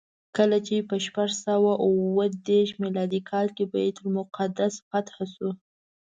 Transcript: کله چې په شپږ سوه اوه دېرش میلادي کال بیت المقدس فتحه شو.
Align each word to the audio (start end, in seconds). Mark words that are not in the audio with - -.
کله 0.37 0.57
چې 0.67 0.75
په 0.89 0.95
شپږ 1.05 1.29
سوه 1.45 1.71
اوه 1.85 2.25
دېرش 2.47 2.71
میلادي 2.81 3.21
کال 3.29 3.47
بیت 3.71 3.95
المقدس 4.03 4.73
فتحه 4.89 5.25
شو. 5.33 5.49